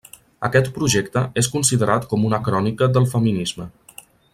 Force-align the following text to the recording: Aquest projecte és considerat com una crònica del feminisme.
Aquest 0.47 0.69
projecte 0.77 1.23
és 1.43 1.49
considerat 1.57 2.09
com 2.15 2.27
una 2.31 2.43
crònica 2.49 2.91
del 2.97 3.09
feminisme. 3.17 3.73